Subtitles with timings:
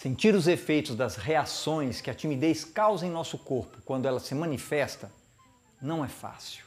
[0.00, 4.34] Sentir os efeitos das reações que a timidez causa em nosso corpo quando ela se
[4.34, 5.12] manifesta
[5.78, 6.64] não é fácil.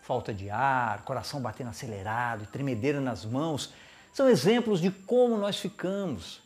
[0.00, 3.74] Falta de ar, coração batendo acelerado e tremedeira nas mãos
[4.10, 6.40] são exemplos de como nós ficamos.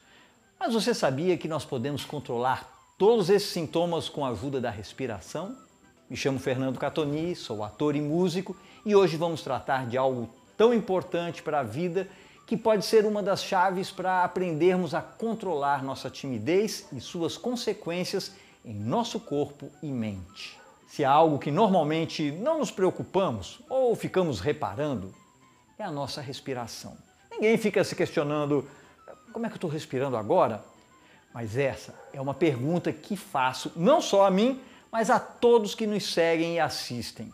[0.59, 2.69] Mas você sabia que nós podemos controlar
[2.99, 5.57] todos esses sintomas com a ajuda da respiração?
[6.11, 10.75] Me chamo Fernando Catoni, sou ator e músico e hoje vamos tratar de algo tão
[10.75, 12.09] importante para a vida
[12.49, 18.33] que pode ser uma das chaves para aprendermos a controlar nossa timidez e suas consequências
[18.65, 20.59] em nosso corpo e mente.
[20.89, 25.15] Se há algo que normalmente não nos preocupamos ou ficamos reparando,
[25.79, 26.97] é a nossa respiração.
[27.31, 28.67] Ninguém fica se questionando
[29.31, 30.65] como é que eu estou respirando agora?
[31.35, 34.59] Mas essa é uma pergunta que faço não só a mim,
[34.91, 37.31] mas a todos que nos seguem e assistem.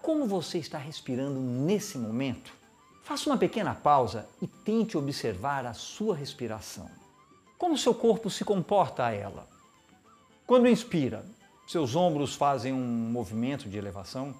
[0.00, 2.63] Como você está respirando nesse momento?
[3.04, 6.90] Faça uma pequena pausa e tente observar a sua respiração.
[7.58, 9.46] Como seu corpo se comporta a ela?
[10.46, 11.22] Quando inspira,
[11.66, 14.34] seus ombros fazem um movimento de elevação.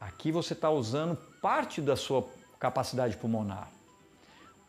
[0.00, 2.26] Aqui você está usando parte da sua
[2.58, 3.68] capacidade pulmonar.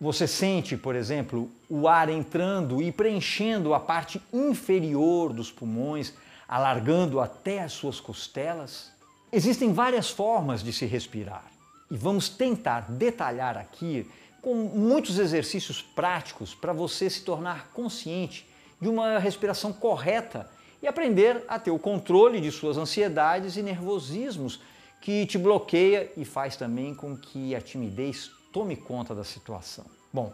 [0.01, 6.13] Você sente, por exemplo, o ar entrando e preenchendo a parte inferior dos pulmões,
[6.47, 8.91] alargando até as suas costelas?
[9.31, 11.45] Existem várias formas de se respirar
[11.89, 14.09] e vamos tentar detalhar aqui
[14.41, 18.47] com muitos exercícios práticos para você se tornar consciente
[18.79, 20.49] de uma respiração correta
[20.81, 24.59] e aprender a ter o controle de suas ansiedades e nervosismos
[25.01, 29.85] que te bloqueia e faz também com que a timidez tome conta da situação.
[30.13, 30.33] Bom,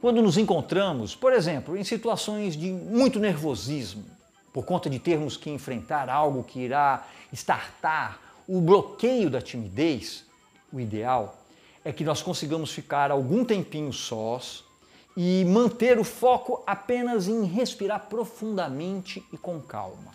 [0.00, 4.04] quando nos encontramos, por exemplo, em situações de muito nervosismo,
[4.52, 10.24] por conta de termos que enfrentar algo que irá estartar o bloqueio da timidez,
[10.72, 11.38] o ideal
[11.84, 14.64] é que nós consigamos ficar algum tempinho sós
[15.16, 20.12] e manter o foco apenas em respirar profundamente e com calma.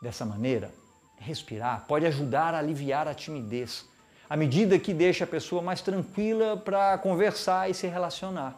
[0.00, 0.72] Dessa maneira,
[1.18, 3.86] respirar pode ajudar a aliviar a timidez,
[4.30, 8.56] à medida que deixa a pessoa mais tranquila para conversar e se relacionar.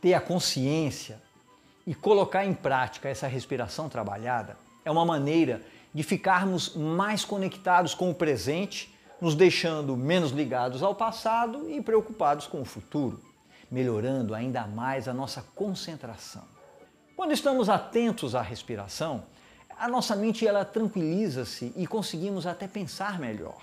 [0.00, 1.22] Ter a consciência
[1.86, 5.62] e colocar em prática essa respiração trabalhada é uma maneira
[5.94, 12.48] de ficarmos mais conectados com o presente, nos deixando menos ligados ao passado e preocupados
[12.48, 13.20] com o futuro,
[13.70, 16.42] melhorando ainda mais a nossa concentração.
[17.14, 19.22] Quando estamos atentos à respiração,
[19.78, 23.60] a nossa mente ela tranquiliza-se e conseguimos até pensar melhor.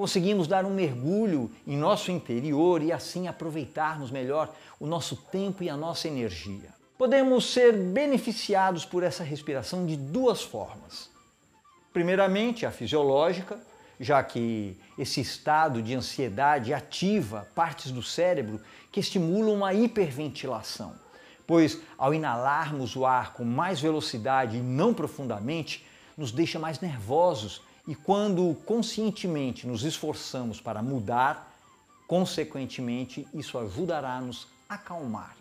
[0.00, 4.50] Conseguimos dar um mergulho em nosso interior e assim aproveitarmos melhor
[4.80, 6.70] o nosso tempo e a nossa energia.
[6.96, 11.10] Podemos ser beneficiados por essa respiração de duas formas.
[11.92, 13.60] Primeiramente, a fisiológica,
[14.00, 18.58] já que esse estado de ansiedade ativa partes do cérebro
[18.90, 20.94] que estimulam a hiperventilação
[21.46, 25.84] pois ao inalarmos o ar com mais velocidade e não profundamente,
[26.16, 31.54] nos deixa mais nervosos e quando conscientemente nos esforçamos para mudar,
[32.06, 35.36] consequentemente isso ajudará a nos acalmar.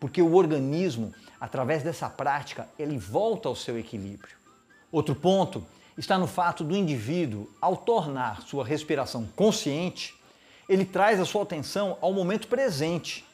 [0.00, 4.36] Porque o organismo, através dessa prática, ele volta ao seu equilíbrio.
[4.90, 5.64] Outro ponto
[5.96, 10.14] está no fato do indivíduo, ao tornar sua respiração consciente,
[10.68, 13.24] ele traz a sua atenção ao momento presente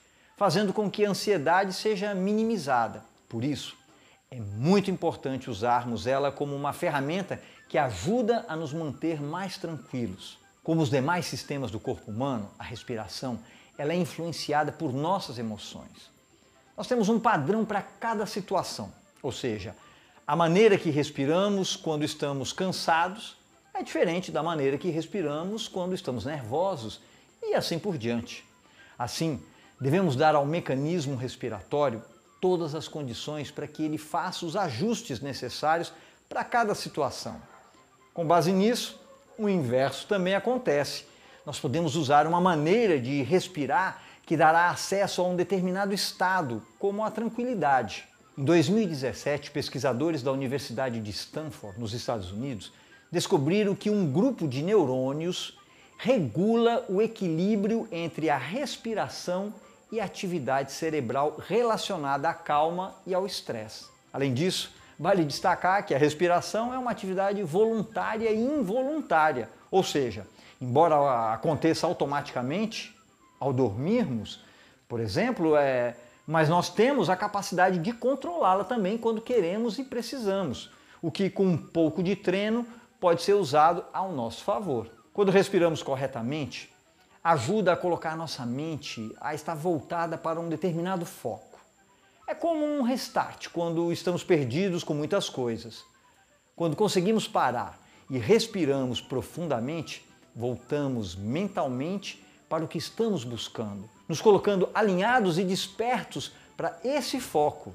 [0.40, 3.04] fazendo com que a ansiedade seja minimizada.
[3.28, 3.76] Por isso,
[4.32, 10.38] é muito importante usarmos ela como uma ferramenta que ajuda a nos manter mais tranquilos.
[10.62, 13.40] Como os demais sistemas do corpo humano, a respiração
[13.76, 16.12] ela é influenciada por nossas emoções.
[16.76, 19.74] Nós temos um padrão para cada situação, ou seja,
[20.24, 23.36] a maneira que respiramos quando estamos cansados
[23.74, 27.00] é diferente da maneira que respiramos quando estamos nervosos
[27.42, 28.44] e assim por diante.
[28.96, 29.42] Assim,
[29.80, 32.02] Devemos dar ao mecanismo respiratório
[32.40, 35.92] todas as condições para que ele faça os ajustes necessários
[36.28, 37.40] para cada situação.
[38.14, 39.00] Com base nisso,
[39.38, 41.04] o inverso também acontece.
[41.44, 47.04] Nós podemos usar uma maneira de respirar que dará acesso a um determinado estado, como
[47.04, 48.06] a tranquilidade.
[48.38, 52.72] Em 2017, pesquisadores da Universidade de Stanford, nos Estados Unidos,
[53.10, 55.58] descobriram que um grupo de neurônios
[55.98, 59.52] regula o equilíbrio entre a respiração
[59.92, 63.86] e atividade cerebral relacionada à calma e ao estresse.
[64.12, 70.26] Além disso, vale destacar que a respiração é uma atividade voluntária e involuntária, ou seja,
[70.60, 72.94] embora aconteça automaticamente
[73.38, 74.44] ao dormirmos,
[74.86, 75.96] por exemplo, é,
[76.26, 80.70] mas nós temos a capacidade de controlá-la também quando queremos e precisamos,
[81.00, 82.66] o que com um pouco de treino
[83.00, 84.88] pode ser usado ao nosso favor.
[85.12, 86.72] Quando respiramos corretamente,
[87.22, 91.58] ajuda a colocar nossa mente a estar voltada para um determinado foco.
[92.26, 95.84] É como um restart quando estamos perdidos com muitas coisas.
[96.56, 97.78] Quando conseguimos parar
[98.08, 106.32] e respiramos profundamente, voltamos mentalmente para o que estamos buscando, nos colocando alinhados e despertos
[106.56, 107.74] para esse foco.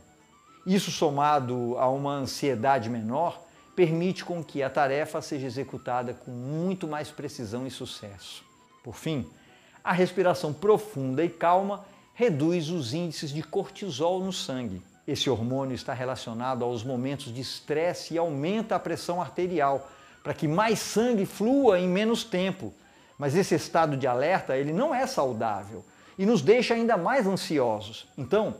[0.65, 3.41] Isso somado a uma ansiedade menor
[3.75, 8.44] permite com que a tarefa seja executada com muito mais precisão e sucesso.
[8.85, 9.25] Por fim,
[9.83, 11.83] a respiração profunda e calma
[12.13, 14.79] reduz os índices de cortisol no sangue.
[15.07, 19.89] Esse hormônio está relacionado aos momentos de estresse e aumenta a pressão arterial,
[20.23, 22.71] para que mais sangue flua em menos tempo.
[23.17, 25.83] Mas esse estado de alerta, ele não é saudável
[26.15, 28.07] e nos deixa ainda mais ansiosos.
[28.15, 28.53] Então,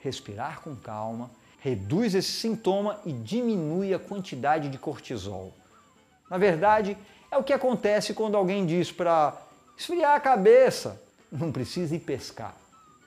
[0.00, 5.52] respirar com calma reduz esse sintoma e diminui a quantidade de cortisol.
[6.30, 6.96] Na verdade,
[7.30, 9.45] é o que acontece quando alguém diz para
[9.76, 11.00] esfriar a cabeça,
[11.30, 12.54] não precisa ir pescar.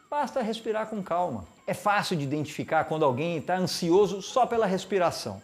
[0.09, 1.45] Basta respirar com calma.
[1.67, 5.41] É fácil de identificar quando alguém está ansioso só pela respiração.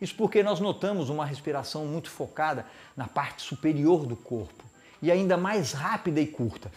[0.00, 4.64] Isso porque nós notamos uma respiração muito focada na parte superior do corpo
[5.02, 6.70] e ainda mais rápida e curta.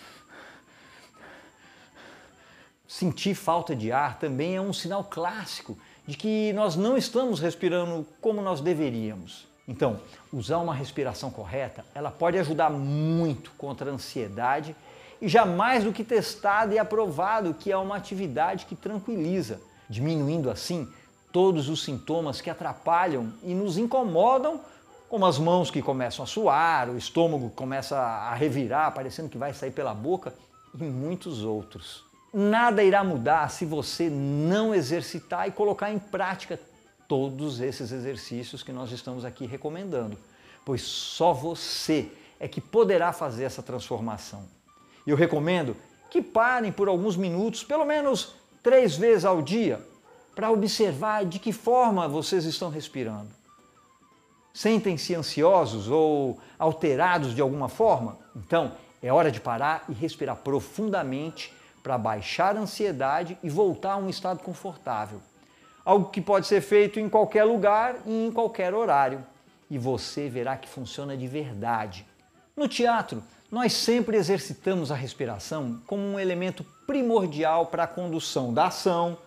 [2.88, 8.06] Sentir falta de ar também é um sinal clássico de que nós não estamos respirando
[8.19, 9.48] como nós deveríamos.
[9.69, 10.00] Então,
[10.33, 14.75] usar uma respiração correta, ela pode ajudar muito contra a ansiedade
[15.21, 20.50] e já mais do que testado e aprovado que é uma atividade que tranquiliza, diminuindo
[20.50, 20.92] assim
[21.31, 24.60] todos os sintomas que atrapalham e nos incomodam,
[25.07, 29.54] como as mãos que começam a suar, o estômago começa a revirar, parecendo que vai
[29.54, 30.33] sair pela boca,
[30.80, 32.04] e muitos outros.
[32.33, 36.60] Nada irá mudar se você não exercitar e colocar em prática
[37.09, 40.15] todos esses exercícios que nós estamos aqui recomendando,
[40.63, 44.45] pois só você é que poderá fazer essa transformação.
[45.07, 45.75] Eu recomendo
[46.11, 49.83] que parem por alguns minutos, pelo menos três vezes ao dia,
[50.35, 53.29] para observar de que forma vocês estão respirando.
[54.53, 58.19] Sentem-se ansiosos ou alterados de alguma forma?
[58.35, 61.51] Então é hora de parar e respirar profundamente
[61.81, 65.19] para baixar a ansiedade e voltar a um estado confortável.
[65.84, 69.26] Algo que pode ser feito em qualquer lugar e em qualquer horário.
[69.70, 72.06] E você verá que funciona de verdade.
[72.56, 78.68] No teatro, nós sempre exercitamos a respiração como um elemento primordial para a condução da
[78.68, 79.18] ação,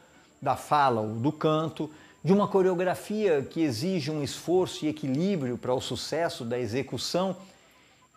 [0.40, 1.90] da fala ou do canto,
[2.22, 7.36] de uma coreografia que exige um esforço e equilíbrio para o sucesso da execução.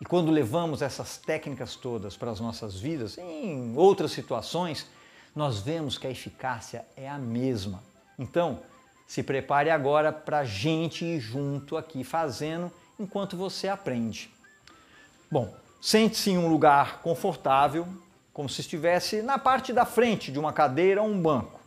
[0.00, 4.86] E quando levamos essas técnicas todas para as nossas vidas, em outras situações,
[5.34, 7.82] nós vemos que a eficácia é a mesma.
[8.18, 8.60] Então,
[9.06, 14.30] se prepare agora para a gente ir junto aqui fazendo enquanto você aprende.
[15.30, 17.86] Bom, sente-se em um lugar confortável,
[18.32, 21.60] como se estivesse na parte da frente de uma cadeira ou um banco.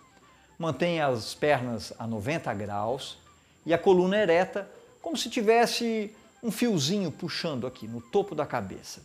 [0.58, 3.18] Mantenha as pernas a 90 graus
[3.66, 4.70] e a coluna ereta,
[5.02, 6.14] como se tivesse
[6.44, 9.02] um fiozinho puxando aqui no topo da cabeça.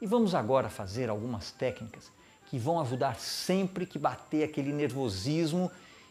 [0.00, 2.10] E vamos agora fazer algumas técnicas
[2.48, 5.70] que vão ajudar sempre que bater aquele nervosismo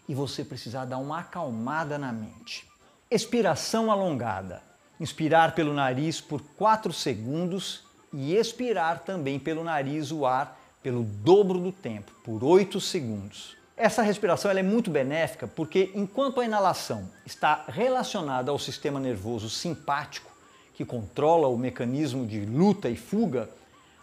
[0.09, 2.67] e você precisar dar uma acalmada na mente.
[3.11, 4.63] Expiração alongada.
[4.99, 11.59] Inspirar pelo nariz por 4 segundos e expirar também pelo nariz o ar pelo dobro
[11.59, 13.55] do tempo, por 8 segundos.
[13.77, 20.31] Essa respiração é muito benéfica porque, enquanto a inalação está relacionada ao sistema nervoso simpático,
[20.73, 23.47] que controla o mecanismo de luta e fuga,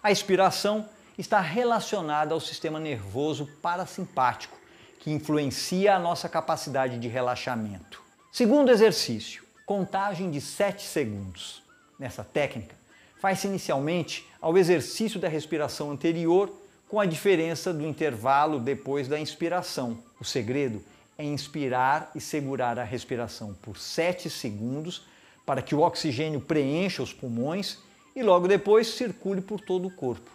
[0.01, 4.57] a expiração está relacionada ao sistema nervoso parasimpático,
[4.99, 8.03] que influencia a nossa capacidade de relaxamento.
[8.33, 11.63] Segundo exercício, contagem de 7 segundos.
[11.99, 12.75] Nessa técnica,
[13.19, 16.53] faz-se inicialmente ao exercício da respiração anterior
[16.89, 19.99] com a diferença do intervalo depois da inspiração.
[20.21, 20.83] O segredo
[21.19, 25.07] é inspirar e segurar a respiração por 7 segundos
[25.45, 27.79] para que o oxigênio preencha os pulmões
[28.15, 30.31] e logo depois circule por todo o corpo.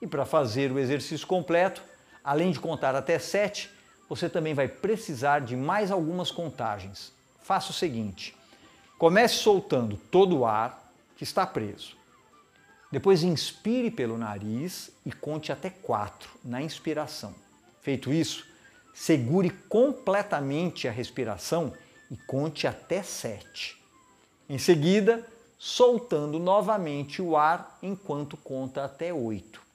[0.00, 1.82] E para fazer o exercício completo,
[2.22, 3.70] além de contar até 7,
[4.08, 7.12] você também vai precisar de mais algumas contagens.
[7.42, 8.34] Faça o seguinte:
[8.98, 11.96] comece soltando todo o ar que está preso.
[12.90, 17.34] Depois inspire pelo nariz e conte até quatro na inspiração.
[17.82, 18.46] Feito isso,
[18.94, 21.72] segure completamente a respiração
[22.10, 23.78] e conte até sete.
[24.48, 25.26] Em seguida,
[25.58, 29.67] soltando novamente o ar enquanto conta até oito.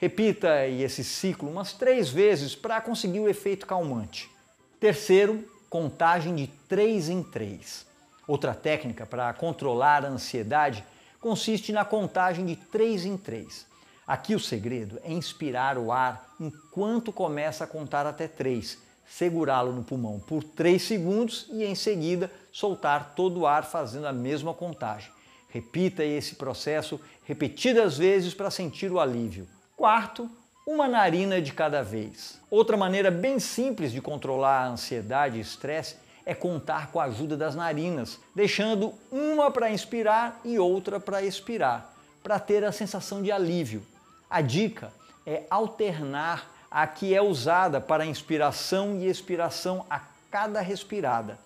[0.00, 4.30] Repita esse ciclo umas três vezes para conseguir o efeito calmante.
[4.78, 7.84] Terceiro, contagem de três em três.
[8.26, 10.84] Outra técnica para controlar a ansiedade
[11.20, 13.66] consiste na contagem de três em três.
[14.06, 19.82] Aqui o segredo é inspirar o ar enquanto começa a contar até três, segurá-lo no
[19.82, 25.10] pulmão por três segundos e em seguida soltar todo o ar fazendo a mesma contagem.
[25.48, 29.48] Repita esse processo repetidas vezes para sentir o alívio.
[29.78, 30.28] Quarto,
[30.66, 32.40] uma narina de cada vez.
[32.50, 35.94] Outra maneira bem simples de controlar a ansiedade e estresse
[36.26, 41.94] é contar com a ajuda das narinas, deixando uma para inspirar e outra para expirar,
[42.24, 43.86] para ter a sensação de alívio.
[44.28, 44.92] A dica
[45.24, 51.38] é alternar a que é usada para inspiração e expiração a cada respirada.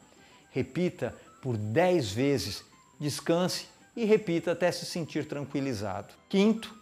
[0.50, 2.64] Repita por 10 vezes,
[2.98, 6.14] descanse e repita até se sentir tranquilizado.
[6.30, 6.80] Quinto,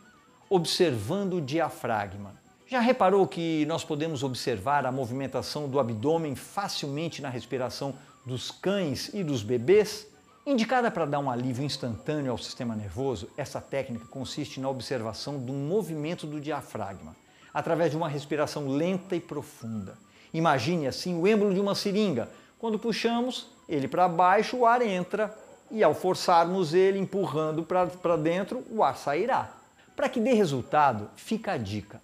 [0.53, 2.35] observando o diafragma.
[2.67, 7.95] Já reparou que nós podemos observar a movimentação do abdômen facilmente na respiração
[8.27, 10.09] dos cães e dos bebês?
[10.45, 15.53] Indicada para dar um alívio instantâneo ao sistema nervoso, essa técnica consiste na observação do
[15.53, 17.15] movimento do diafragma,
[17.55, 19.97] através de uma respiração lenta e profunda.
[20.35, 22.29] Imagine assim o êmbolo de uma seringa.
[22.59, 25.33] Quando puxamos ele para baixo, o ar entra
[25.71, 29.60] e ao forçarmos ele empurrando para dentro, o ar sairá.
[30.01, 32.01] Para que dê resultado, fica a dica.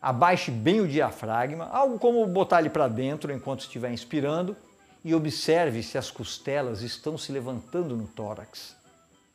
[0.00, 4.56] Abaixe bem o diafragma, algo como botar ele para dentro enquanto estiver inspirando,
[5.04, 8.76] e observe se as costelas estão se levantando no tórax.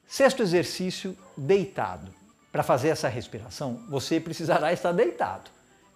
[0.07, 2.09] Sexto exercício, deitado.
[2.49, 5.51] Para fazer essa respiração, você precisará estar deitado.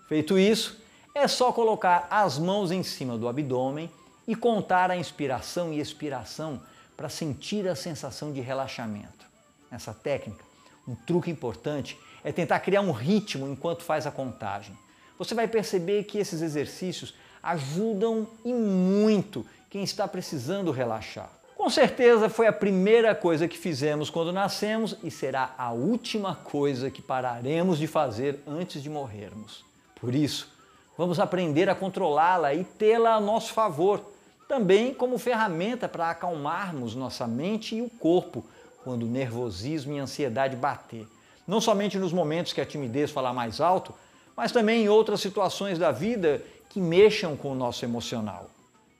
[0.10, 0.84] Feito isso,
[1.16, 3.90] é só colocar as mãos em cima do abdômen
[4.28, 6.62] e contar a inspiração e expiração
[6.98, 9.26] para sentir a sensação de relaxamento.
[9.72, 10.51] Nessa técnica,
[10.88, 14.78] um truque importante é tentar criar um ritmo enquanto faz a contagem.
[15.18, 21.30] Você vai perceber que esses exercícios ajudam e muito quem está precisando relaxar.
[21.56, 26.90] Com certeza foi a primeira coisa que fizemos quando nascemos e será a última coisa
[26.90, 29.64] que pararemos de fazer antes de morrermos.
[30.00, 30.52] Por isso,
[30.98, 34.04] vamos aprender a controlá-la e tê-la a nosso favor,
[34.48, 38.44] também como ferramenta para acalmarmos nossa mente e o corpo
[38.84, 41.08] quando o nervosismo e a ansiedade bater.
[41.48, 43.94] Não somente nos momentos que a timidez falar mais alto,
[44.36, 48.50] mas também em outras situações da vida que mexam com o nosso emocional.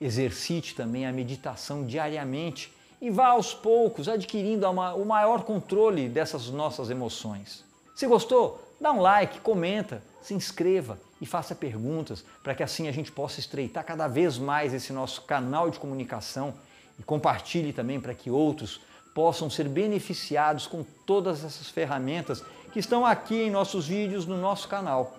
[0.00, 6.90] Exercite também a meditação diariamente e vá aos poucos adquirindo o maior controle dessas nossas
[6.90, 7.64] emoções.
[7.94, 12.92] Se gostou, dá um like, comenta, se inscreva e faça perguntas para que assim a
[12.92, 16.54] gente possa estreitar cada vez mais esse nosso canal de comunicação
[16.98, 18.80] e compartilhe também para que outros
[19.14, 22.42] possam ser beneficiados com todas essas ferramentas
[22.72, 25.16] que estão aqui em nossos vídeos no nosso canal.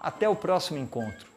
[0.00, 1.27] Até o próximo encontro.